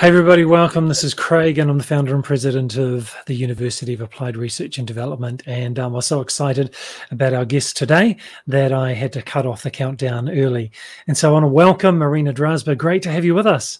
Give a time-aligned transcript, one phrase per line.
[0.00, 0.88] Hey, everybody, welcome.
[0.88, 4.78] This is Craig, and I'm the founder and president of the University of Applied Research
[4.78, 5.42] and Development.
[5.44, 6.74] And um, I was so excited
[7.10, 10.72] about our guest today that I had to cut off the countdown early.
[11.06, 12.78] And so I want to welcome Marina Drasba.
[12.78, 13.78] Great to have you with us.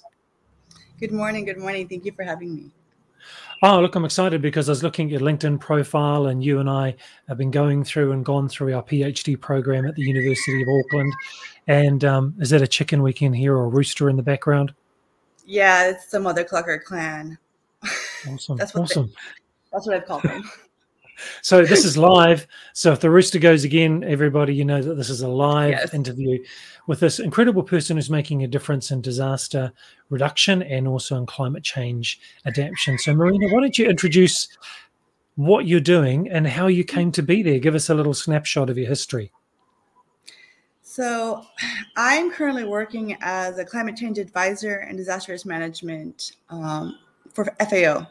[0.98, 1.46] Good morning.
[1.46, 1.88] Good morning.
[1.88, 2.70] Thank you for having me.
[3.62, 6.68] Oh, look, I'm excited because I was looking at your LinkedIn profile, and you and
[6.68, 6.96] I
[7.28, 11.14] have been going through and gone through our PhD program at the University of Auckland.
[11.66, 14.74] And um, is that a chicken we can hear or a rooster in the background?
[15.50, 17.36] Yeah, it's some other Clucker clan.
[18.28, 18.56] Awesome.
[18.56, 19.08] that's what awesome.
[19.08, 19.12] They,
[19.72, 20.48] that's what I've called them.
[21.42, 22.46] so this is live.
[22.72, 25.92] So if the rooster goes again, everybody, you know that this is a live yes.
[25.92, 26.38] interview
[26.86, 29.72] with this incredible person who's making a difference in disaster
[30.08, 32.96] reduction and also in climate change adaptation.
[32.98, 34.46] So Marina, why don't you introduce
[35.34, 37.58] what you're doing and how you came to be there?
[37.58, 39.32] Give us a little snapshot of your history.
[41.00, 41.46] So,
[41.96, 46.98] I'm currently working as a climate change advisor and disaster risk management um,
[47.32, 48.06] for FAO.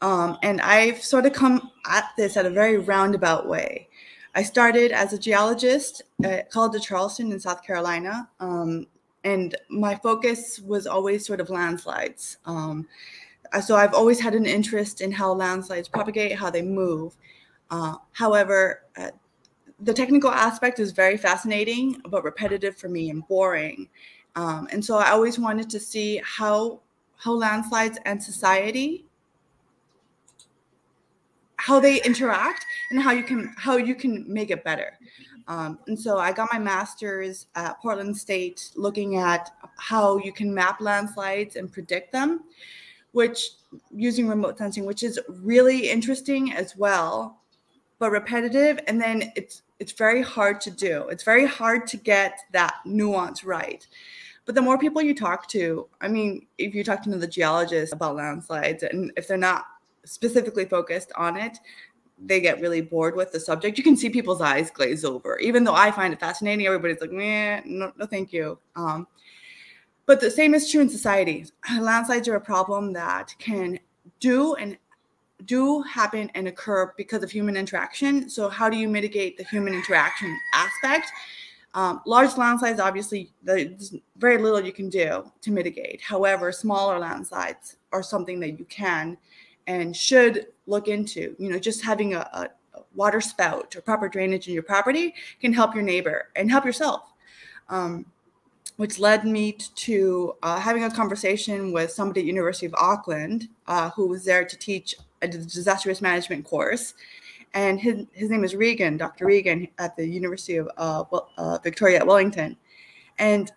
[0.00, 3.88] Um, and I've sort of come at this at a very roundabout way.
[4.36, 8.28] I started as a geologist at College of Charleston in South Carolina.
[8.38, 8.86] Um,
[9.24, 12.38] and my focus was always sort of landslides.
[12.46, 12.86] Um,
[13.60, 17.16] so I've always had an interest in how landslides propagate, how they move.
[17.70, 19.10] Uh, however, uh,
[19.82, 23.88] the technical aspect is very fascinating, but repetitive for me and boring.
[24.36, 26.80] Um, and so I always wanted to see how
[27.16, 29.04] how landslides and society
[31.56, 34.98] how they interact and how you can how you can make it better.
[35.46, 40.54] Um, and so I got my master's at Portland State looking at how you can
[40.54, 42.44] map landslides and predict them,
[43.12, 43.50] which
[43.94, 47.40] using remote sensing, which is really interesting as well,
[47.98, 48.78] but repetitive.
[48.86, 51.08] And then it's it's very hard to do.
[51.08, 53.84] It's very hard to get that nuance right.
[54.44, 57.94] But the more people you talk to, I mean, if you talk to the geologists
[57.94, 59.64] about landslides, and if they're not
[60.04, 61.58] specifically focused on it,
[62.22, 63.78] they get really bored with the subject.
[63.78, 65.38] You can see people's eyes glaze over.
[65.38, 69.06] Even though I find it fascinating, everybody's like, "Meh, no, no, thank you." Um,
[70.04, 71.46] but the same is true in society.
[71.80, 73.78] Landslides are a problem that can
[74.18, 74.76] do and
[75.46, 78.28] do happen and occur because of human interaction.
[78.28, 81.10] So, how do you mitigate the human interaction aspect?
[81.74, 86.00] Um, large landslides, obviously, there's very little you can do to mitigate.
[86.00, 89.16] However, smaller landslides are something that you can
[89.66, 91.36] and should look into.
[91.38, 92.48] You know, just having a, a
[92.94, 97.02] water spout or proper drainage in your property can help your neighbor and help yourself.
[97.68, 98.06] Um,
[98.76, 103.90] which led me to uh, having a conversation with somebody at University of Auckland uh,
[103.90, 106.94] who was there to teach a disaster risk management course.
[107.52, 109.26] And his, his name is Regan, Dr.
[109.26, 111.04] Regan at the University of uh,
[111.36, 112.56] uh, Victoria at Wellington.
[113.18, 113.50] And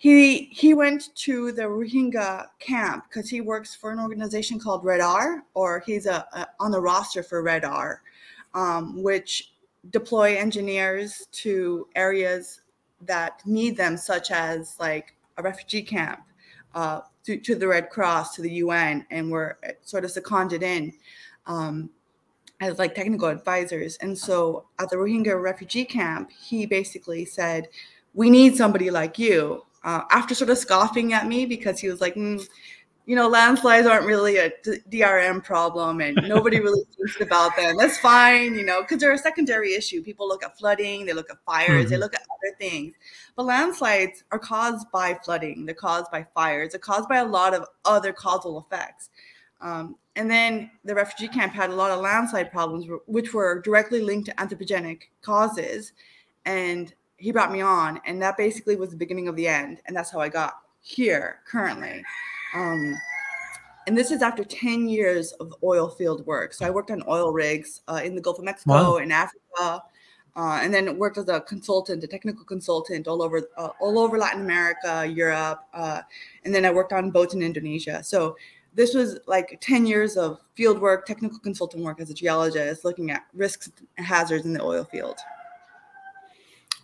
[0.00, 5.02] he he went to the Rohingya camp because he works for an organization called Red
[5.02, 8.00] R, or he's a, a on the roster for Red R,
[8.54, 9.52] um, which
[9.90, 12.62] deploy engineers to areas
[13.02, 16.20] that need them, such as like a refugee camp,
[16.74, 20.92] uh, to, to the Red Cross, to the UN, and we're sort of seconded in
[21.46, 21.90] um,
[22.60, 23.96] as like technical advisors.
[23.98, 27.68] And so at the Rohingya refugee camp, he basically said,
[28.14, 32.02] "We need somebody like you." Uh, after sort of scoffing at me because he was
[32.02, 32.46] like, mm,
[33.10, 34.52] you know, landslides aren't really a
[34.88, 37.76] DRM problem and nobody really thinks about them.
[37.76, 40.00] That's fine, you know, because they're a secondary issue.
[40.00, 41.90] People look at flooding, they look at fires, mm-hmm.
[41.90, 42.94] they look at other things.
[43.34, 47.52] But landslides are caused by flooding, they're caused by fires, they're caused by a lot
[47.52, 49.10] of other causal effects.
[49.60, 54.02] Um, and then the refugee camp had a lot of landslide problems, which were directly
[54.02, 55.94] linked to anthropogenic causes.
[56.44, 59.80] And he brought me on, and that basically was the beginning of the end.
[59.86, 62.04] And that's how I got here currently.
[62.54, 63.00] Um,
[63.86, 66.52] and this is after 10 years of oil field work.
[66.54, 68.96] So I worked on oil rigs uh, in the Gulf of Mexico, wow.
[68.96, 69.82] in Africa,
[70.36, 74.18] uh, and then worked as a consultant, a technical consultant all over uh, all over
[74.18, 76.02] Latin America, Europe, uh,
[76.44, 78.02] and then I worked on boats in Indonesia.
[78.04, 78.36] So
[78.74, 83.10] this was like 10 years of field work, technical consultant work as a geologist, looking
[83.10, 85.18] at risks and hazards in the oil field.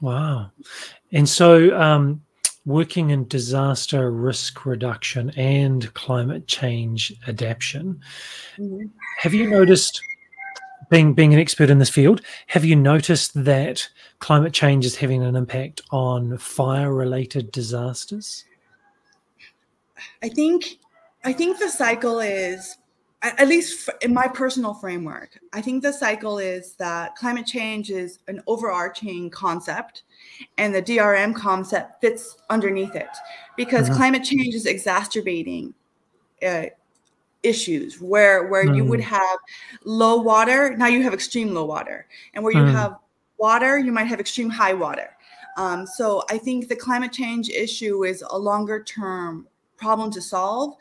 [0.01, 0.51] Wow.
[1.13, 2.23] And so um,
[2.67, 8.01] working in disaster risk reduction and climate change adaptation.
[8.59, 8.87] Mm-hmm.
[9.21, 10.03] Have you noticed,
[10.91, 15.23] being being an expert in this field, have you noticed that climate change is having
[15.23, 18.45] an impact on fire-related disasters?
[20.23, 20.79] I think
[21.25, 22.77] I think the cycle is
[23.39, 28.19] at least in my personal framework, I think the cycle is that climate change is
[28.29, 30.03] an overarching concept
[30.59, 33.09] and the DRM concept fits underneath it
[33.57, 33.97] because mm-hmm.
[33.97, 35.75] climate change is exacerbating
[36.47, 36.65] uh,
[37.43, 39.05] issues where where you would mm.
[39.05, 39.39] have
[39.85, 42.73] low water now you have extreme low water and where you mm.
[42.73, 42.97] have
[43.39, 45.17] water you might have extreme high water
[45.57, 49.47] um, so i think the climate change issue is a longer term
[49.77, 50.75] problem to solve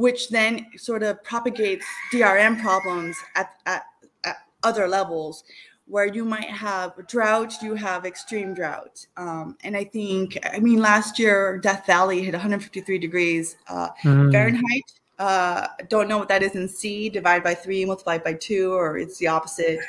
[0.00, 3.82] which then sort of propagates drm problems at, at,
[4.24, 5.44] at other levels
[5.86, 9.04] where you might have drought, you have extreme drought.
[9.18, 14.32] Um, and I think, I mean, last year, Death Valley hit 153 degrees uh, mm.
[14.32, 14.92] Fahrenheit.
[15.18, 18.96] Uh, don't know what that is in C, divide by three, multiply by two, or
[18.96, 19.80] it's the opposite.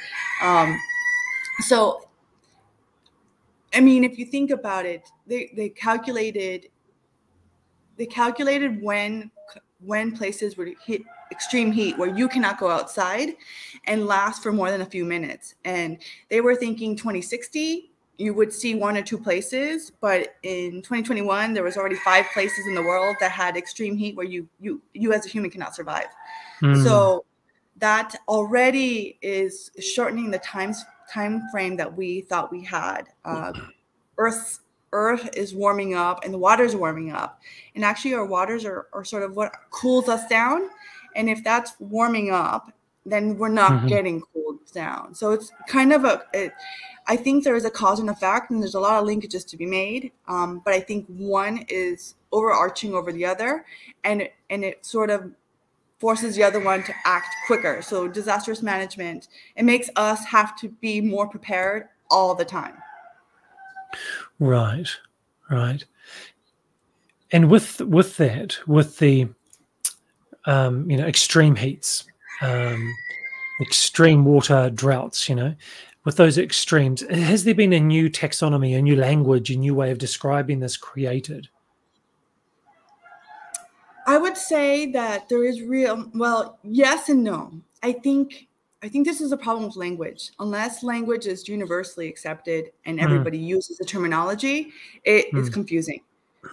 [0.44, 0.78] Um,
[1.60, 2.10] so,
[3.74, 6.68] I mean, if you think about it, they, they calculated,
[7.96, 9.32] they calculated when,
[9.84, 11.02] when places would hit
[11.32, 13.30] extreme heat where you cannot go outside
[13.86, 15.56] and last for more than a few minutes.
[15.66, 15.98] And
[16.30, 21.64] they were thinking 2060, you would see one or two places, but in 2021 there
[21.64, 25.14] was already five places in the world that had extreme heat where you you you
[25.14, 26.08] as a human cannot survive.
[26.62, 26.84] Mm.
[26.84, 27.26] So
[27.78, 33.10] that already is shortening the times time frame that we thought we had.
[33.26, 33.54] Uh,
[34.18, 34.60] Earth
[34.94, 37.42] Earth is warming up and the waters are warming up,
[37.76, 40.70] and actually our waters are, are sort of what cools us down
[41.16, 42.72] and if that's warming up,
[43.06, 43.88] then we're not mm-hmm.
[43.88, 45.14] getting cooled down.
[45.16, 46.54] So it's kind of a, it,
[47.08, 49.58] I think there is a cause and effect, and there's a lot of linkages to
[49.58, 50.12] be made.
[50.28, 53.66] Um, but I think one is overarching over the other,
[54.04, 55.32] and and it sort of
[56.00, 57.82] forces the other one to act quicker.
[57.82, 62.76] So disaster risk management, it makes us have to be more prepared all the time.
[64.40, 64.88] Right,
[65.50, 65.84] right.
[67.32, 69.30] And with with that, with the
[70.46, 72.06] um, you know, extreme heats,
[72.42, 72.94] um,
[73.62, 75.56] extreme water droughts, you know,
[76.04, 79.92] with those extremes, has there been a new taxonomy, a new language, a new way
[79.92, 81.48] of describing this created?
[84.08, 87.62] I would say that there is real well, yes and no.
[87.84, 88.48] I think
[88.84, 90.32] I think this is a problem with language.
[90.40, 93.06] Unless language is universally accepted and hmm.
[93.06, 93.46] everybody mm.
[93.46, 94.72] uses the terminology,
[95.04, 95.40] it mm.
[95.40, 96.02] is confusing.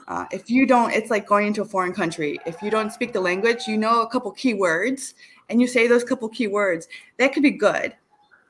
[0.06, 2.38] Uh, if you don't, it's like going into a foreign country.
[2.44, 5.14] If you don't speak the language, you know a couple key words,
[5.48, 6.88] and you say those couple key words.
[7.16, 7.94] That could be good.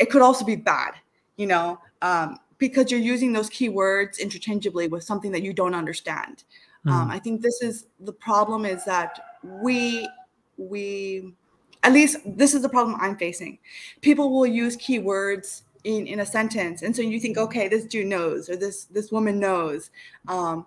[0.00, 0.94] It could also be bad.
[1.36, 5.74] You know, um, because you're using those key words interchangeably with something that you don't
[5.74, 6.42] understand.
[6.84, 6.92] Mm.
[6.92, 8.64] Um, I think this is the problem.
[8.64, 10.08] Is that we
[10.56, 11.34] we
[11.82, 13.58] at least this is the problem I'm facing.
[14.00, 18.06] People will use keywords in in a sentence, and so you think, okay, this dude
[18.06, 19.90] knows or this this woman knows.
[20.26, 20.66] Um,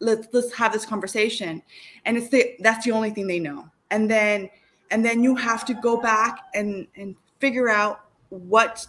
[0.00, 1.62] let's let's have this conversation
[2.04, 4.48] and it's the that's the only thing they know and then
[4.90, 8.86] and then you have to go back and and figure out what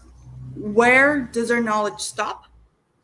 [0.56, 2.46] where does their knowledge stop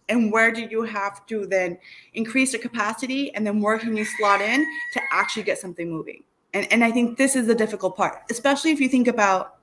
[0.09, 1.77] and where do you have to then
[2.13, 6.23] increase the capacity and then where can you slot in to actually get something moving
[6.53, 9.57] and and i think this is the difficult part especially if you think about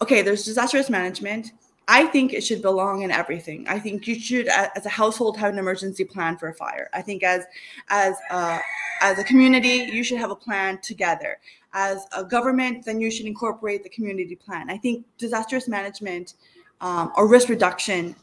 [0.00, 1.52] okay there's disaster risk management
[1.92, 3.66] I think it should belong in everything.
[3.66, 6.88] I think you should, as a household, have an emergency plan for a fire.
[6.94, 7.44] I think as
[7.88, 8.60] as a,
[9.02, 11.38] as a community, you should have a plan together.
[11.72, 14.70] As a government, then you should incorporate the community plan.
[14.70, 16.34] I think disaster risk management
[16.80, 18.14] um, or risk reduction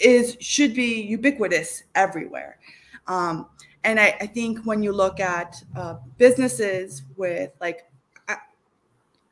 [0.00, 2.58] is should be ubiquitous everywhere.
[3.06, 3.46] Um,
[3.86, 7.88] and I, I, think when you look at uh, businesses with like,
[8.28, 8.36] I,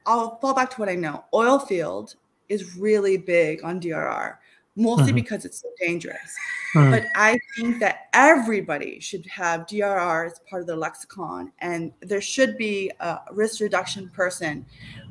[0.06, 1.24] I'll fall back to what I know.
[1.34, 2.14] Oil field
[2.48, 4.36] is really big on DRR,
[4.76, 5.16] mostly mm-hmm.
[5.16, 6.36] because it's so dangerous.
[6.74, 6.90] Mm-hmm.
[6.92, 12.20] But I think that everybody should have DRR as part of their lexicon, and there
[12.20, 14.64] should be a risk reduction person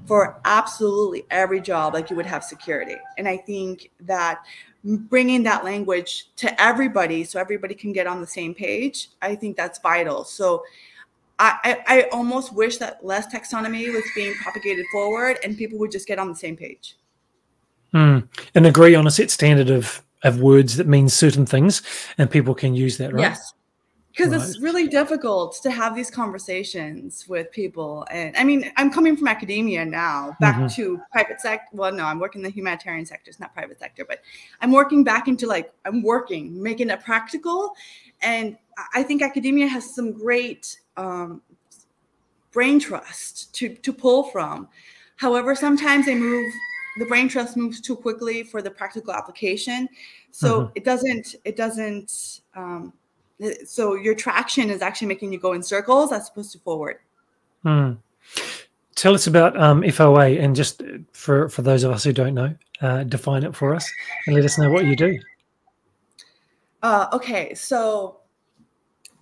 [0.05, 2.95] for absolutely every job, like you would have security.
[3.17, 4.43] And I think that
[4.83, 9.55] bringing that language to everybody so everybody can get on the same page, I think
[9.55, 10.23] that's vital.
[10.23, 10.63] So
[11.39, 16.07] I, I, almost wish that less taxonomy was being propagated forward and people would just
[16.07, 16.95] get on the same page.
[17.93, 18.27] Mm.
[18.55, 21.81] And agree on a set standard of of words that means certain things,
[22.17, 23.21] and people can use that, right?
[23.21, 23.53] Yes,
[24.15, 24.41] because right.
[24.41, 28.05] it's really difficult to have these conversations with people.
[28.11, 30.67] And I mean, I'm coming from academia now, back mm-hmm.
[30.75, 31.67] to private sector.
[31.71, 34.19] Well, no, I'm working in the humanitarian sector, it's not private sector, but
[34.61, 37.73] I'm working back into like I'm working, making it practical.
[38.21, 38.55] And
[38.93, 41.41] I think academia has some great um,
[42.51, 44.67] brain trust to to pull from.
[45.15, 46.53] However, sometimes they move
[46.99, 49.89] the brain trust moves too quickly for the practical application
[50.29, 50.71] so mm-hmm.
[50.75, 52.93] it doesn't it doesn't um,
[53.65, 56.97] so your traction is actually making you go in circles as opposed to forward
[57.65, 57.97] mm.
[58.95, 62.55] tell us about um, FOA and just for, for those of us who don't know,
[62.81, 63.89] uh, define it for us
[64.27, 65.19] and let us know what you do.
[66.81, 68.19] Uh, okay, so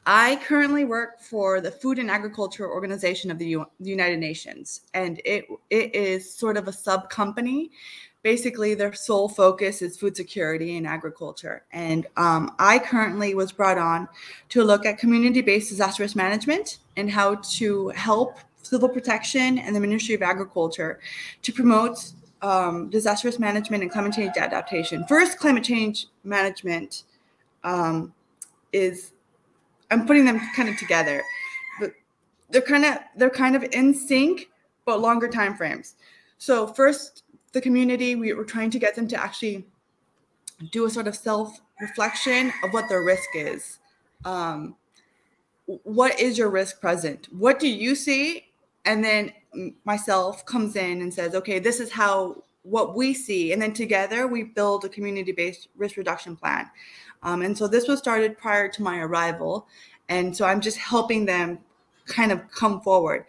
[0.05, 4.81] I currently work for the Food and Agriculture Organization of the, U- the United Nations,
[4.95, 7.69] and it it is sort of a sub company.
[8.23, 11.63] Basically, their sole focus is food security and agriculture.
[11.71, 14.07] And um, I currently was brought on
[14.49, 19.79] to look at community-based disaster risk management and how to help civil protection and the
[19.79, 20.99] Ministry of Agriculture
[21.41, 22.11] to promote
[22.43, 25.05] um, disaster risk management and climate change adaptation.
[25.07, 27.03] First, climate change management
[27.63, 28.13] um,
[28.71, 29.13] is
[29.89, 31.21] I'm putting them kind of together.
[31.79, 31.93] But
[32.49, 34.49] they're kind of they're kind of in sync,
[34.85, 35.95] but longer time frames.
[36.37, 37.23] So first,
[37.53, 39.65] the community we were trying to get them to actually
[40.71, 43.79] do a sort of self reflection of what their risk is.
[44.25, 44.75] Um,
[45.65, 47.27] what is your risk present?
[47.31, 48.51] What do you see?
[48.85, 49.33] And then
[49.83, 53.53] myself comes in and says, okay, this is how what we see.
[53.53, 56.69] And then together we build a community based risk reduction plan.
[57.23, 59.67] Um, and so this was started prior to my arrival.
[60.09, 61.59] And so I'm just helping them
[62.05, 63.25] kind of come forward.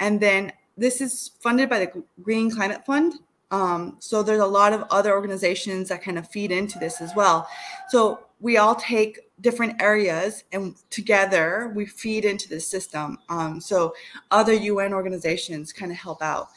[0.00, 3.14] And then this is funded by the Green Climate Fund.
[3.54, 7.14] Um, so there's a lot of other organizations that kind of feed into this as
[7.14, 7.46] well.
[7.88, 13.16] So we all take different areas and together we feed into the system.
[13.28, 13.94] Um, so
[14.32, 16.48] other UN organizations kind of help out.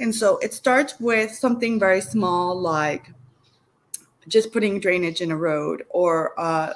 [0.00, 3.12] And so it starts with something very small like
[4.26, 6.72] just putting drainage in a road or uh,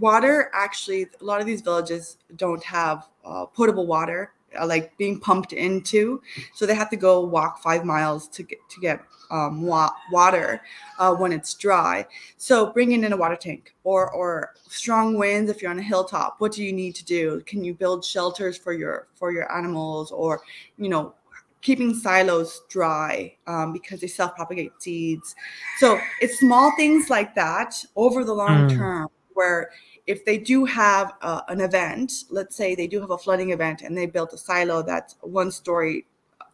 [0.00, 0.50] water.
[0.54, 4.32] Actually, a lot of these villages don't have uh, potable water,
[4.64, 6.22] like being pumped into,
[6.54, 10.62] so they have to go walk five miles to get to get um, wa- water
[10.98, 12.06] uh, when it's dry.
[12.36, 16.36] So bringing in a water tank or or strong winds if you're on a hilltop.
[16.38, 17.42] What do you need to do?
[17.46, 20.42] Can you build shelters for your for your animals or
[20.78, 21.14] you know
[21.62, 25.34] keeping silos dry um, because they self-propagate seeds.
[25.78, 28.76] So it's small things like that over the long mm.
[28.76, 29.70] term where
[30.06, 33.82] if they do have uh, an event, let's say they do have a flooding event
[33.82, 36.06] and they built a silo that's one story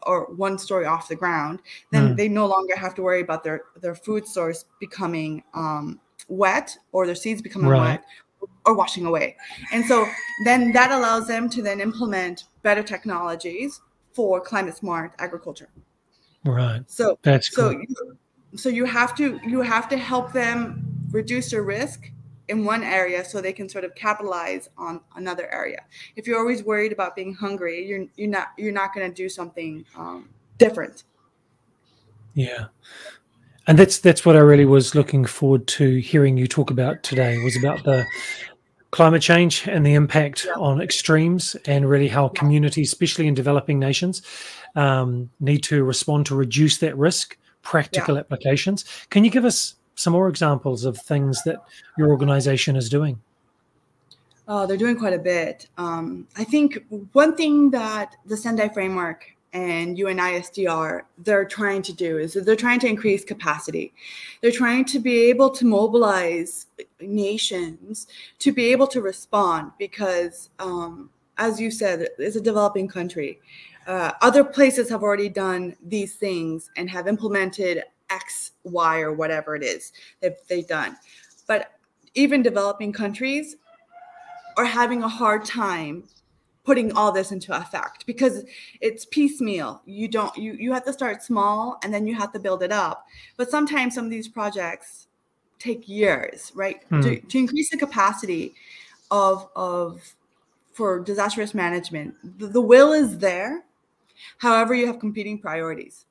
[0.02, 2.16] or one story off the ground, then mm.
[2.16, 7.06] they no longer have to worry about their their food source becoming um, wet or
[7.06, 8.00] their seeds becoming right.
[8.40, 9.36] wet or washing away.
[9.72, 10.06] And so
[10.44, 13.80] then that allows them to then implement better technologies
[14.12, 15.68] for climate smart agriculture.
[16.44, 16.82] Right.
[16.86, 17.80] So that's so cool.
[17.80, 18.18] you,
[18.56, 22.10] so you have to you have to help them reduce their risk
[22.48, 25.82] in one area so they can sort of capitalize on another area.
[26.16, 29.28] If you're always worried about being hungry, you're you're not you're not going to do
[29.28, 30.28] something um,
[30.58, 31.04] different.
[32.34, 32.66] Yeah.
[33.66, 37.36] And that's that's what I really was looking forward to hearing you talk about today
[37.44, 38.06] was about the
[38.90, 40.54] climate change and the impact yeah.
[40.54, 42.40] on extremes and really how yeah.
[42.40, 44.22] communities, especially in developing nations,
[44.76, 48.20] um, need to respond to reduce that risk, practical yeah.
[48.20, 48.84] applications.
[49.10, 51.56] Can you give us some more examples of things that
[51.98, 53.20] your organization is doing?
[54.46, 55.68] Oh, they're doing quite a bit.
[55.76, 56.78] Um, I think
[57.12, 62.78] one thing that the Sendai framework and UNISDR they're trying to do is they're trying
[62.80, 63.92] to increase capacity.
[64.40, 66.66] They're trying to be able to mobilize
[67.00, 68.06] nations
[68.38, 73.40] to be able to respond because, um, as you said, it's a developing country.
[73.88, 79.56] Uh, other places have already done these things and have implemented X, Y, or whatever
[79.56, 80.96] it is that they've done.
[81.46, 81.72] But
[82.14, 83.56] even developing countries
[84.56, 86.04] are having a hard time
[86.64, 88.44] putting all this into effect because
[88.82, 89.80] it's piecemeal.
[89.86, 92.72] You don't you you have to start small and then you have to build it
[92.72, 93.06] up.
[93.38, 95.06] But sometimes some of these projects
[95.58, 96.84] take years right?
[96.90, 97.00] Hmm.
[97.00, 98.52] to, to increase the capacity
[99.10, 100.14] of of
[100.74, 102.14] for disaster risk management.
[102.38, 103.64] The, the will is there.
[104.36, 106.04] However you have competing priorities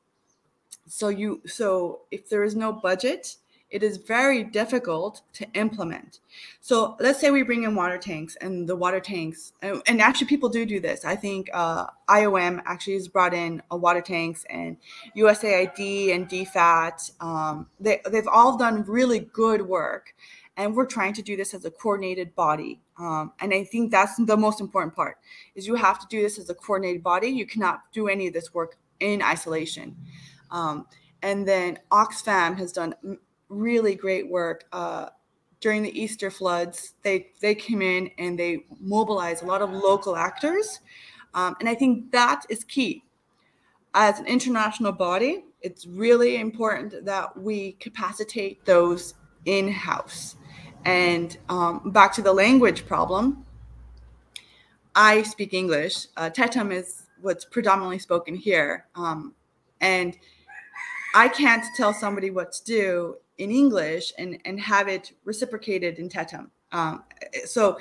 [0.88, 3.38] so you so if there is no budget
[3.70, 6.20] it is very difficult to implement.
[6.62, 10.48] So let's say we bring in water tanks and the water tanks, and, actually people
[10.48, 11.04] do do this.
[11.04, 14.78] I think uh, IOM actually has brought in water tanks and
[15.18, 17.12] USAID and DFAT.
[17.22, 20.16] Um, they, they've all done really good work.
[20.56, 22.80] And we're trying to do this as a coordinated body.
[22.98, 25.18] Um, and I think that's the most important part
[25.54, 27.28] is you have to do this as a coordinated body.
[27.28, 29.96] You cannot do any of this work in isolation.
[30.52, 30.88] Um,
[31.22, 32.96] and then Oxfam has done
[33.50, 35.10] really great work uh,
[35.60, 36.94] during the Easter floods.
[37.04, 40.80] They they came in and they mobilized a lot of local actors,
[41.34, 43.04] um, and I think that is key.
[43.94, 50.36] As an international body, it's really important that we capacitate those in house.
[50.86, 53.46] And um, back to the language problem,
[54.96, 56.08] I speak English.
[56.16, 58.86] Uh, Tetum is what's predominantly spoken here.
[58.96, 59.34] Um,
[59.82, 60.18] and
[61.18, 66.10] I can't tell somebody what to do in English and, and have it reciprocated in
[66.10, 66.52] Tetum.
[66.72, 67.06] Um,
[67.46, 67.80] so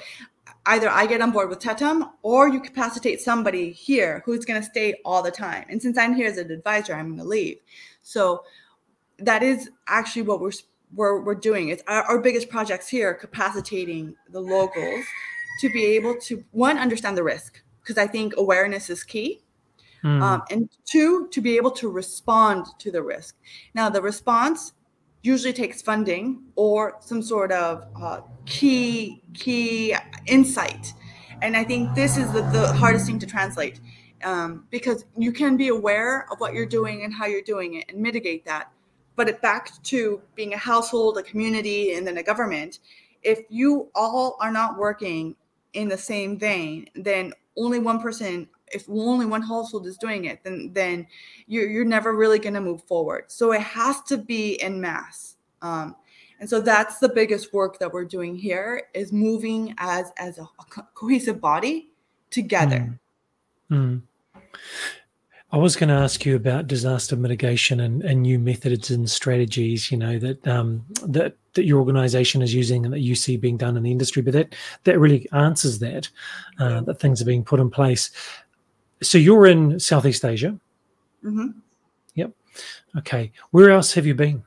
[0.65, 4.67] either I get on board with Tetum or you capacitate somebody here who's going to
[4.67, 5.67] stay all the time.
[5.69, 7.59] And since I'm here as an advisor, I'm going to leave.
[8.01, 8.43] So
[9.19, 10.53] that is actually what we're
[10.95, 11.69] we're, we're doing.
[11.69, 15.05] It's our, our biggest projects here, capacitating the locals
[15.61, 19.43] to be able to one understand the risk because I think awareness is key.
[20.05, 20.23] Mm.
[20.23, 23.37] Um, and two, to be able to respond to the risk.
[23.75, 24.73] Now, the response
[25.27, 29.95] usually takes funding or some sort of uh, key key
[30.27, 30.95] insight
[31.43, 33.81] and i think this is the, the hardest thing to translate
[34.25, 37.85] um, because you can be aware of what you're doing and how you're doing it
[37.89, 38.71] and mitigate that
[39.17, 42.79] but it back to being a household a community and then a government
[43.25, 45.35] if you all are not working
[45.73, 50.45] in the same vein then only one person if only one household is doing it,
[50.45, 51.07] then then
[51.47, 53.25] you're you're never really going to move forward.
[53.29, 55.37] So it has to be in mass.
[55.63, 55.97] Um,
[56.39, 60.43] and so that's the biggest work that we're doing here is moving as as a,
[60.43, 61.91] a cohesive body
[62.31, 62.99] together.
[63.71, 63.77] Mm.
[63.77, 64.03] Mm.
[65.53, 69.91] I was going to ask you about disaster mitigation and, and new methods and strategies,
[69.93, 73.57] you know, that um, that that your organization is using and that you see being
[73.57, 74.55] done in the industry, but that
[74.85, 76.11] that really answers that,
[76.59, 78.11] uh, that things are being put in place.
[79.03, 80.59] So you're in Southeast Asia.
[81.25, 81.59] Mm-hmm.
[82.15, 82.31] Yep.
[82.99, 83.33] Okay.
[83.51, 84.43] Where else have you been?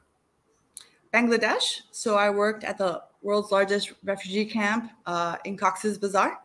[1.13, 1.81] Bangladesh.
[1.91, 6.39] So I worked at the world's largest refugee camp uh, in Cox's Bazar.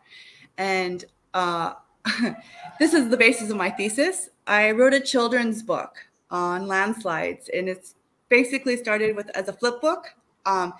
[0.58, 1.74] And uh,
[2.78, 4.30] this is the basis of my thesis.
[4.46, 5.96] I wrote a children's book
[6.30, 7.94] on landslides, and it's
[8.28, 10.14] basically started with as a flip book
[10.46, 10.74] um,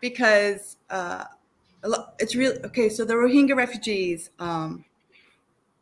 [0.00, 1.24] because uh,
[2.18, 2.88] it's really okay.
[2.88, 4.84] So the Rohingya refugees, um,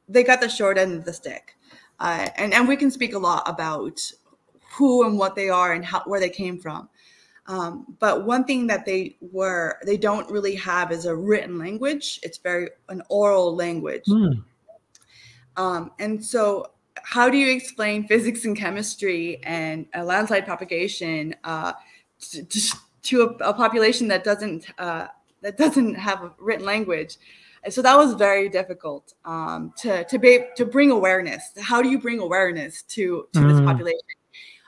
[0.08, 1.56] they got the short end of the stick.
[2.00, 4.00] Uh, and, and we can speak a lot about
[4.72, 6.88] who and what they are and how, where they came from.
[7.46, 12.18] Um, but one thing that they were they don't really have is a written language.
[12.22, 14.04] It's very an oral language.
[14.08, 14.42] Mm.
[15.56, 16.70] Um, and so,
[17.02, 21.74] how do you explain physics and chemistry and a landslide propagation uh,
[22.30, 22.44] to,
[23.02, 25.08] to a, a, population that doesn't uh,
[25.42, 27.18] that doesn't have a written language?
[27.70, 31.52] So that was very difficult um, to to be to bring awareness.
[31.60, 33.48] How do you bring awareness to to mm.
[33.48, 33.98] this population?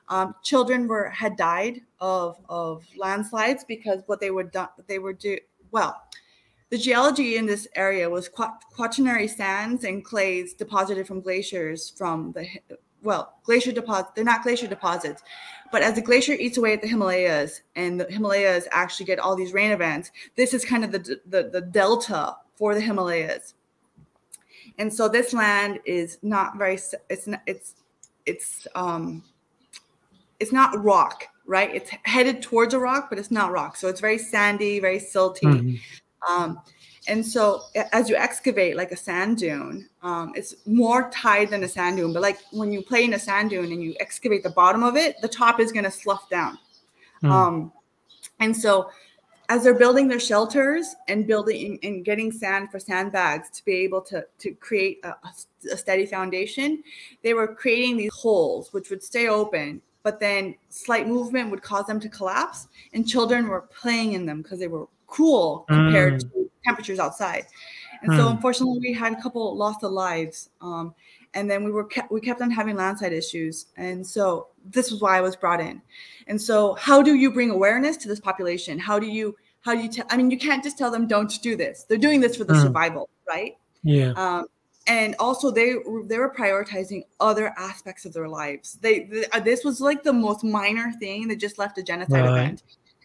[0.09, 5.13] Um, children were had died of of landslides because what they would do, they were
[5.13, 5.39] do
[5.71, 6.01] well.
[6.71, 12.47] The geology in this area was quaternary sands and clays deposited from glaciers from the
[13.03, 14.13] well glacier deposits.
[14.15, 15.23] They're not glacier deposits,
[15.71, 19.37] but as the glacier eats away at the Himalayas and the Himalayas actually get all
[19.37, 23.55] these rain events, this is kind of the the, the delta for the Himalayas.
[24.79, 27.77] And so this land is not very it's not, it's
[28.27, 29.23] it's um
[30.41, 31.75] it's not rock, right?
[31.75, 33.77] It's headed towards a rock, but it's not rock.
[33.77, 35.41] So it's very sandy, very silty.
[35.43, 36.33] Mm-hmm.
[36.33, 36.61] Um,
[37.09, 41.69] and so as you excavate like a sand dune, um, it's more tied than a
[41.69, 42.13] sand dune.
[42.13, 44.97] But like when you play in a sand dune and you excavate the bottom of
[44.97, 46.59] it, the top is going to slough down.
[47.23, 47.31] Mm.
[47.31, 47.73] Um,
[48.41, 48.91] and so
[49.49, 54.01] as they're building their shelters and building and getting sand for sandbags to be able
[54.03, 55.15] to, to create a,
[55.73, 56.83] a steady foundation,
[57.23, 61.87] they were creating these holes which would stay open, but then slight movement would cause
[61.87, 62.69] them to collapse.
[62.93, 66.33] And children were playing in them because they were cool compared mm.
[66.33, 67.47] to temperatures outside.
[68.03, 68.17] And mm.
[68.17, 70.51] so, unfortunately, we had a couple lost of lives.
[70.61, 70.95] Um,
[71.37, 73.67] and then we were kept, we kept on having landslide issues.
[73.77, 75.81] And so, this was why I was brought in.
[76.27, 78.79] And so, how do you bring awareness to this population?
[78.79, 80.07] How do you how do you tell?
[80.11, 81.85] I mean, you can't just tell them don't do this.
[81.89, 82.63] They're doing this for the mm.
[82.63, 83.57] survival, right?
[83.83, 84.13] Yeah.
[84.17, 84.47] Um,
[84.87, 88.79] and also they they were prioritizing other aspects of their lives.
[88.81, 92.25] They, they uh, this was like the most minor thing that just left a genocide
[92.25, 92.31] right.
[92.31, 92.63] event.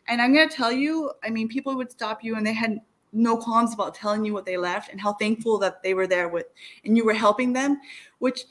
[0.07, 2.79] And I'm gonna tell you, I mean, people would stop you and they had
[3.13, 6.29] no qualms about telling you what they left and how thankful that they were there
[6.29, 6.45] with
[6.85, 7.79] and you were helping them,
[8.19, 8.45] which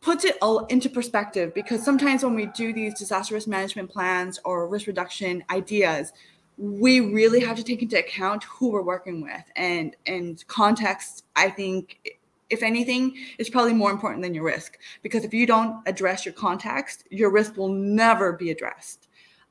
[0.00, 1.52] puts it all into perspective.
[1.54, 6.12] Because sometimes when we do these disaster risk management plans or risk reduction ideas
[6.58, 9.44] we really have to take into account who we're working with.
[9.56, 12.18] And and context i think
[12.50, 14.78] if anything is probably more important than your risk.
[15.02, 19.07] Because if you don't address your context your risk will never be addressed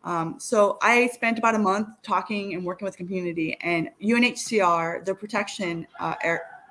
[0.07, 5.13] um, so i spent about a month talking and working with community and unhcr the
[5.13, 6.15] protection uh,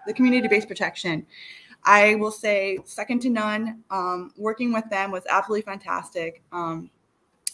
[0.06, 1.24] the community-based protection
[1.86, 3.84] I will say second to none.
[3.90, 6.42] Um, working with them was absolutely fantastic.
[6.50, 6.90] Um,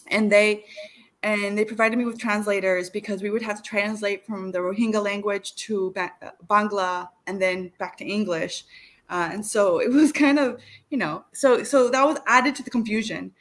[0.07, 0.65] and they
[1.21, 5.01] and they provided me with translators because we would have to translate from the Rohingya
[5.01, 5.93] language to
[6.49, 8.65] Bangla and then back to English.
[9.09, 12.63] Uh, and so it was kind of, you know, so so that was added to
[12.63, 13.31] the confusion.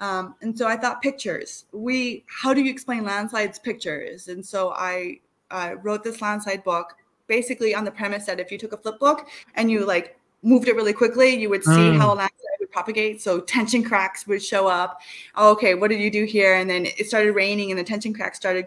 [0.00, 1.64] Um, and so I thought pictures.
[1.72, 4.28] We, how do you explain landslides pictures?
[4.28, 8.58] And so I uh, wrote this landslide book basically on the premise that if you
[8.58, 11.98] took a flip book and you like moved it really quickly, you would see mm.
[11.98, 13.20] how a landslide would propagate.
[13.20, 15.00] So tension cracks would show up.
[15.34, 16.54] Oh, okay, what did you do here?
[16.54, 18.66] And then it started raining, and the tension cracks started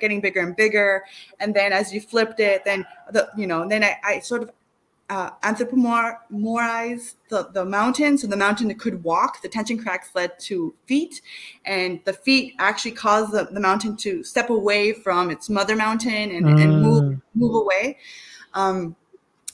[0.00, 1.04] getting bigger and bigger.
[1.40, 4.50] And then as you flipped it, then the you know, then I, I sort of
[5.08, 8.18] uh, anthropomorphize the, the mountain.
[8.18, 9.42] So the mountain could walk.
[9.42, 11.20] The tension cracks led to feet,
[11.64, 16.30] and the feet actually caused the, the mountain to step away from its mother mountain
[16.30, 16.60] and, mm.
[16.60, 17.98] and move move away.
[18.54, 18.96] Um,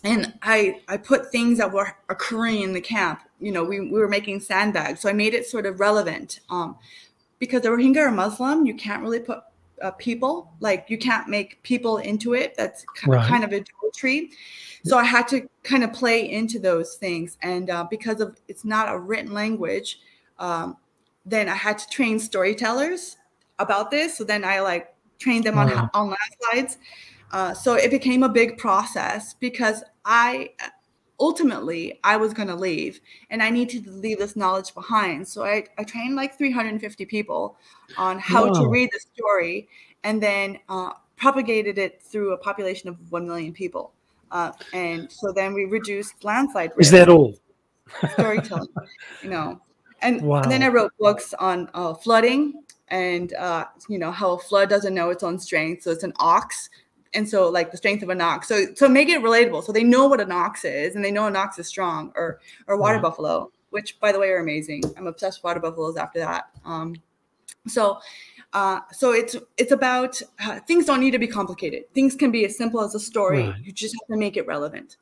[0.05, 3.21] and I I put things that were occurring in the camp.
[3.41, 6.41] You know, we, we were making sandbags, so I made it sort of relevant.
[6.49, 6.77] Um,
[7.39, 9.43] because the Rohingya are Muslim, you can't really put
[9.83, 12.55] uh, people like you can't make people into it.
[12.57, 13.27] That's right.
[13.29, 14.31] kind of adultery.
[14.85, 18.65] So I had to kind of play into those things, and uh, because of it's
[18.65, 20.01] not a written language,
[20.39, 20.77] um,
[21.25, 23.17] then I had to train storytellers
[23.59, 24.17] about this.
[24.17, 25.69] So then I like trained them wow.
[25.69, 26.17] on on
[26.51, 26.79] landslides.
[27.31, 30.51] Uh, so it became a big process because I
[31.21, 35.27] ultimately I was going to leave and I need to leave this knowledge behind.
[35.27, 37.57] So I, I trained like 350 people
[37.97, 39.69] on how to read the story
[40.05, 43.93] and then uh, propagated it through a population of 1 million people.
[44.31, 46.73] Uh, and so then we reduced landslide.
[46.79, 47.39] Is that all?
[48.15, 48.69] Storytelling,
[49.23, 49.61] you know.
[50.01, 50.43] And, wow.
[50.43, 54.69] and, then I wrote books on uh, flooding and, uh, you know, how a flood
[54.69, 55.85] doesn't know its own strength.
[55.85, 56.71] So it's an ox
[57.15, 59.85] and so like the strength of an ox so so make it relatable so they
[59.85, 62.99] know what an ox is and they know an ox is strong or or water
[62.99, 66.95] buffalo which by the way are amazing i'm obsessed with water buffaloes after that um
[67.69, 67.99] so
[68.53, 71.85] uh, so it's it's about uh, things don't need to be complicated.
[71.95, 73.45] Things can be as simple as a story.
[73.45, 73.61] Right.
[73.63, 74.99] You just have to make it relevant.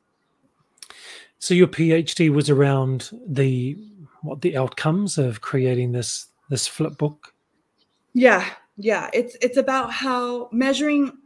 [1.39, 3.77] So your PhD was around the
[4.21, 7.33] what the outcomes of creating this this flip book.
[8.13, 8.47] Yeah,
[8.77, 9.09] yeah.
[9.13, 11.17] It's it's about how measuring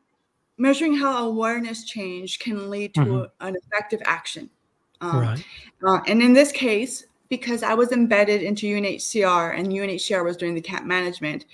[0.57, 3.47] measuring how awareness change can lead to mm-hmm.
[3.47, 4.49] an effective action.
[5.01, 5.45] Um, right.
[5.85, 10.55] Uh, and in this case, because I was embedded into UNHCR and UNHCR was doing
[10.55, 11.45] the camp management,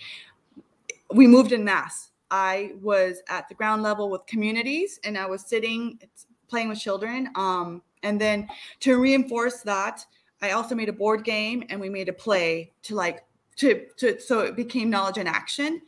[1.13, 2.11] we moved in mass.
[2.29, 5.99] I was at the ground level with communities and I was sitting
[6.47, 7.29] playing with children.
[7.35, 8.47] Um, and then
[8.81, 10.05] to reinforce that,
[10.41, 13.25] I also made a board game and we made a play to like
[13.57, 15.81] to, to so it became knowledge and action.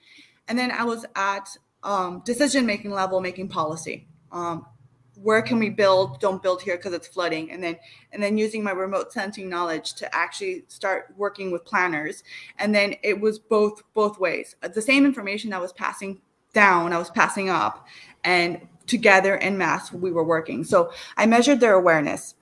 [0.47, 1.49] And then I was at
[1.84, 4.08] um, decision making level making policy.
[4.32, 4.65] Um,
[5.15, 6.19] where can we build?
[6.19, 7.52] Don't build here because it's flooding.
[7.52, 7.78] And then
[8.12, 12.24] and then using my remote sensing knowledge to actually start working with planners.
[12.58, 14.56] And then it was both both ways.
[14.62, 16.22] The same information i was passing
[16.54, 17.88] down i was passing up
[18.24, 20.63] and together in mass we were working.
[20.63, 22.36] So i measured their awareness.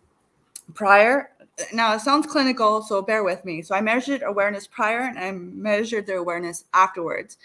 [0.73, 1.31] Prior
[1.73, 3.61] now it sounds clinical so bear with me.
[3.61, 7.37] So i measured awareness prior and i measured their awareness afterwards.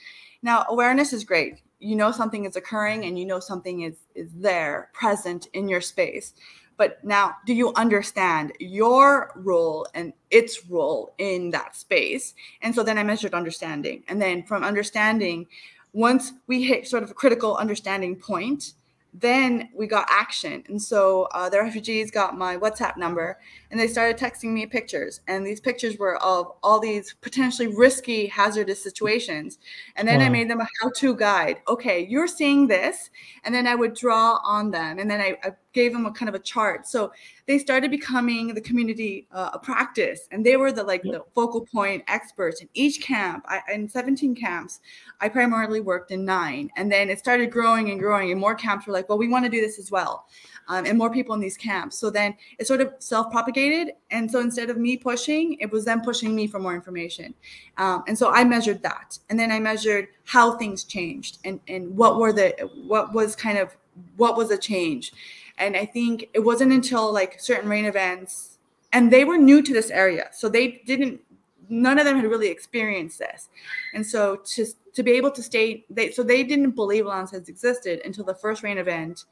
[0.42, 4.30] Now awareness is great you know something is occurring and you know something is is
[4.34, 6.34] there present in your space.
[6.76, 12.34] But now do you understand your role and its role in that space?
[12.60, 14.02] And so then i measured understanding.
[14.08, 15.46] And then from understanding
[15.92, 18.74] once we hit sort of a critical understanding point
[19.18, 20.62] then we got action.
[20.68, 23.38] And so uh, the refugees got my WhatsApp number
[23.70, 25.20] and they started texting me pictures.
[25.26, 29.58] And these pictures were of all these potentially risky, hazardous situations.
[29.96, 30.26] And then wow.
[30.26, 31.62] I made them a how to guide.
[31.66, 33.10] Okay, you're seeing this.
[33.44, 34.98] And then I would draw on them.
[34.98, 36.88] And then I, I gave them a kind of a chart.
[36.88, 37.12] So
[37.46, 41.66] they started becoming the community uh, a practice, and they were the like the focal
[41.66, 43.44] point experts in each camp.
[43.46, 44.80] I, in 17 camps,
[45.20, 48.86] I primarily worked in nine, and then it started growing and growing, and more camps
[48.86, 50.26] were like, well, we want to do this as well.
[50.68, 51.96] Um, and more people in these camps.
[51.98, 53.92] So then it sort of self propagated.
[54.10, 57.34] And so instead of me pushing, it was them pushing me for more information.
[57.76, 59.18] Um, and so I measured that.
[59.28, 62.48] And then I measured how things changed and, and what were the,
[62.88, 63.76] what was kind of,
[64.16, 65.12] what was a change.
[65.58, 68.58] And I think it wasn't until like certain rain events,
[68.92, 70.28] and they were new to this area.
[70.32, 71.20] So they didn't,
[71.68, 73.48] none of them had really experienced this.
[73.94, 78.00] And so to, to be able to stay, they, so they didn't believe landslides existed
[78.04, 79.24] until the first rain event.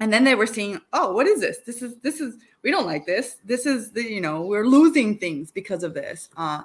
[0.00, 1.58] And then they were seeing, oh, what is this?
[1.58, 3.36] This is, this is, we don't like this.
[3.44, 6.28] This is the, you know, we're losing things because of this.
[6.36, 6.62] Uh,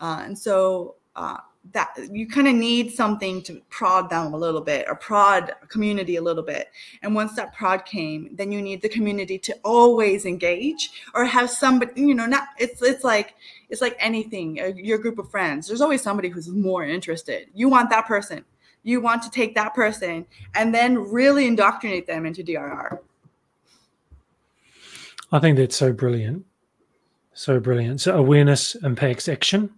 [0.00, 1.38] uh, and so uh,
[1.72, 6.16] that you kind of need something to prod them a little bit or prod community
[6.16, 6.68] a little bit
[7.02, 11.50] and once that prod came then you need the community to always engage or have
[11.50, 13.34] somebody you know not it's it's like
[13.68, 17.68] it's like anything uh, your group of friends there's always somebody who's more interested you
[17.68, 18.44] want that person
[18.82, 22.98] you want to take that person and then really indoctrinate them into drr
[25.30, 26.46] I think that's so brilliant.
[27.34, 28.00] So brilliant.
[28.00, 29.70] So awareness impacts action.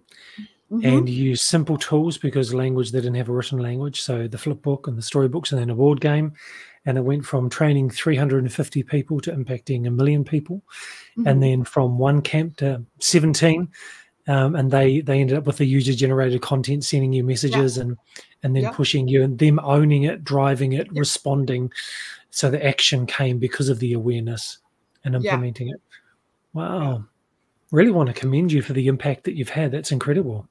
[0.71, 0.87] Mm-hmm.
[0.87, 4.63] and use simple tools because language they didn't have a written language so the flip
[4.63, 6.33] book and the storybooks and then a board game
[6.87, 10.63] and it went from training 350 people to impacting a million people
[11.19, 11.27] mm-hmm.
[11.27, 13.69] and then from one camp to 17
[14.29, 17.83] um, and they they ended up with the user generated content sending you messages yeah.
[17.83, 17.97] and
[18.45, 18.71] and then yeah.
[18.71, 21.01] pushing you and them owning it driving it yeah.
[21.01, 21.73] responding
[22.31, 24.59] so the action came because of the awareness
[25.05, 25.81] and implementing it
[26.53, 27.05] wow
[27.73, 30.47] really want to commend you for the impact that you've had that's incredible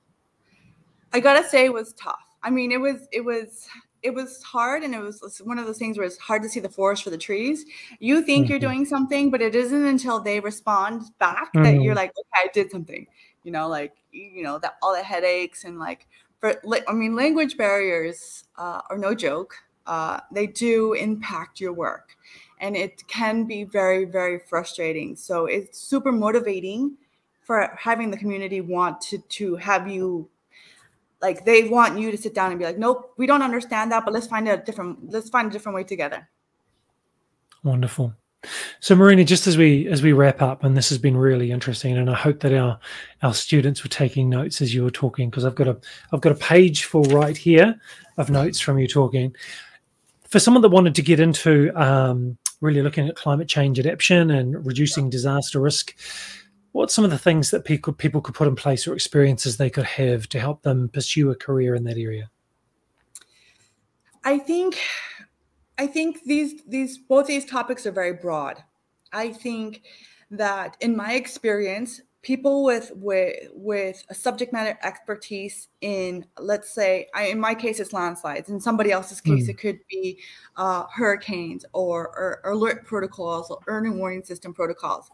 [1.13, 3.67] i gotta say it was tough i mean it was it was
[4.01, 6.59] it was hard and it was one of those things where it's hard to see
[6.59, 7.65] the forest for the trees
[7.99, 8.51] you think mm-hmm.
[8.51, 11.63] you're doing something but it isn't until they respond back mm-hmm.
[11.63, 11.97] that you're mm-hmm.
[11.97, 13.05] like okay i did something
[13.43, 16.07] you know like you know that all the headaches and like
[16.39, 16.55] for
[16.87, 19.55] i mean language barriers uh, are no joke
[19.87, 22.15] uh, they do impact your work
[22.59, 26.95] and it can be very very frustrating so it's super motivating
[27.41, 30.29] for having the community want to to have you
[31.21, 34.05] like they want you to sit down and be like nope we don't understand that
[34.05, 36.29] but let's find a different let's find a different way together.
[37.63, 38.13] Wonderful.
[38.79, 41.97] So marina just as we as we wrap up and this has been really interesting
[41.97, 42.79] and i hope that our
[43.21, 45.77] our students were taking notes as you were talking because i've got a
[46.13, 47.77] i've got a page full right here
[48.19, 49.35] of notes from you talking.
[50.27, 54.63] For someone that wanted to get into um, really looking at climate change adaptation and
[54.65, 55.95] reducing disaster risk
[56.71, 59.69] what's some of the things that people people could put in place or experiences they
[59.69, 62.29] could have to help them pursue a career in that area?
[64.23, 64.77] I think
[65.77, 68.63] I think these these both these topics are very broad.
[69.11, 69.81] I think
[70.31, 77.07] that in my experience, people with with with a subject matter expertise in let's say
[77.15, 79.49] I, in my case it's landslides in somebody else's case mm.
[79.49, 80.19] it could be
[80.57, 82.07] uh, hurricanes or,
[82.43, 85.09] or, alert protocols or early warning system protocols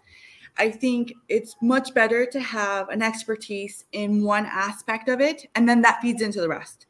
[0.58, 5.68] I think it's much better to have an expertise in one aspect of it, and
[5.68, 6.86] then that feeds into the rest.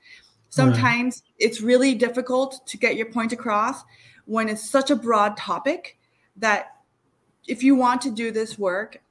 [0.50, 1.48] Sometimes right.
[1.48, 3.84] it's really difficult to get your point across
[4.26, 5.98] when it's such a broad topic
[6.38, 6.78] that
[7.48, 9.02] if you want to do this work,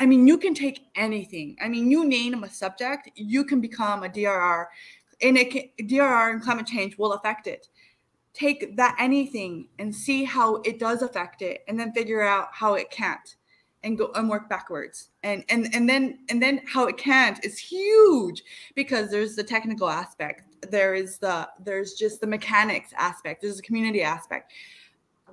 [0.00, 1.56] I mean, you can take anything.
[1.60, 4.66] I mean, you name a subject, you can become a DRR,
[5.20, 7.68] and it can, DRR and climate change will affect it.
[8.32, 12.74] Take that anything and see how it does affect it, and then figure out how
[12.74, 13.35] it can't
[13.86, 15.08] and go and work backwards.
[15.22, 18.42] And and and then and then how it can't is huge
[18.74, 20.42] because there's the technical aspect.
[20.70, 23.40] There is the there's just the mechanics aspect.
[23.40, 24.52] There's a community aspect.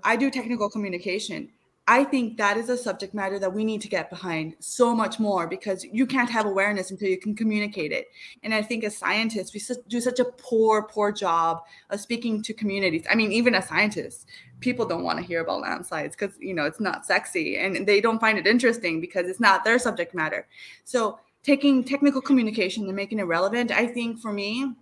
[0.03, 1.49] I do technical communication.
[1.85, 5.19] I think that is a subject matter that we need to get behind so much
[5.19, 8.07] more because you can't have awareness until you can communicate it.
[8.41, 12.53] And I think as scientists, we do such a poor, poor job of speaking to
[12.53, 13.05] communities.
[13.09, 14.25] I mean, even as scientists,
[14.63, 17.99] people don't want to hear about landslides because you know it's not sexy and they
[17.99, 20.47] don't find it interesting because it's not their subject matter.
[20.85, 24.73] So taking technical communication and making it relevant, I think for me,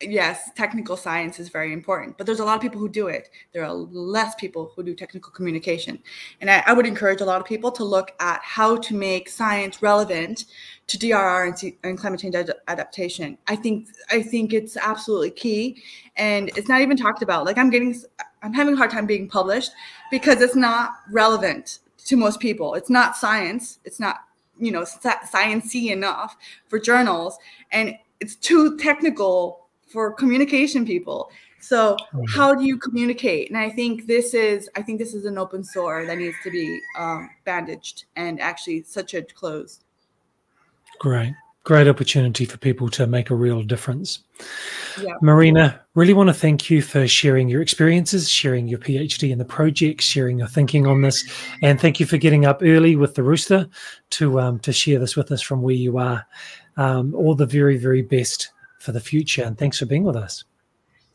[0.00, 3.28] yes, technical science is very important, but there's a lot of people who do it.
[3.52, 5.98] There are less people who do technical communication.
[6.40, 9.28] And I, I would encourage a lot of people to look at how to make
[9.28, 10.46] science relevant
[10.86, 13.36] to DRR and, and climate change ad- adaptation.
[13.46, 15.82] I think I think it's absolutely key,
[16.16, 17.44] and it's not even talked about.
[17.44, 17.94] Like I'm getting,
[18.42, 19.70] I'm having a hard time being published
[20.10, 22.74] because it's not relevant to most people.
[22.74, 23.78] It's not science.
[23.84, 24.16] It's not
[24.58, 26.36] you know sciencey enough
[26.68, 27.38] for journals,
[27.70, 29.59] and it's too technical
[29.90, 31.30] for communication people.
[31.60, 33.50] So oh, how do you communicate?
[33.50, 36.50] And I think this is I think this is an open sore that needs to
[36.50, 39.84] be um, bandaged and actually such a closed.
[41.00, 41.34] Great.
[41.64, 44.20] Great opportunity for people to make a real difference.
[45.00, 45.12] Yeah.
[45.20, 49.44] Marina, really want to thank you for sharing your experiences, sharing your PhD in the
[49.44, 51.22] project, sharing your thinking on this,
[51.62, 53.68] and thank you for getting up early with the rooster
[54.10, 56.26] to um, to share this with us from where you are.
[56.78, 59.44] Um, all the very, very best for the future.
[59.44, 60.44] And thanks for being with us.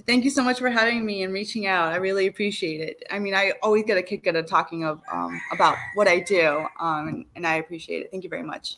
[0.06, 1.92] Thank you so much for having me and reaching out.
[1.92, 3.04] I really appreciate it.
[3.10, 6.20] I mean, I always get a kick out of talking of um, about what I
[6.20, 8.12] do, um, and, and I appreciate it.
[8.12, 8.78] Thank you very much.